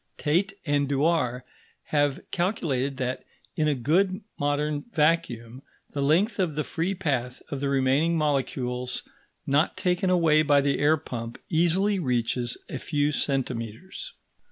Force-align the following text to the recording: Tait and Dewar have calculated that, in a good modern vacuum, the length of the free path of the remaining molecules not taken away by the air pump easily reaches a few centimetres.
Tait 0.17 0.53
and 0.65 0.89
Dewar 0.89 1.45
have 1.93 2.21
calculated 2.31 2.97
that, 2.97 3.23
in 3.55 3.67
a 3.67 3.75
good 3.75 4.21
modern 4.39 4.85
vacuum, 4.91 5.61
the 5.91 6.01
length 6.01 6.39
of 6.39 6.55
the 6.55 6.63
free 6.63 6.95
path 6.95 7.39
of 7.51 7.59
the 7.59 7.69
remaining 7.69 8.17
molecules 8.17 9.03
not 9.45 9.77
taken 9.77 10.09
away 10.09 10.41
by 10.41 10.59
the 10.59 10.79
air 10.79 10.97
pump 10.97 11.37
easily 11.51 11.99
reaches 11.99 12.57
a 12.67 12.79
few 12.79 13.11
centimetres. 13.11 14.13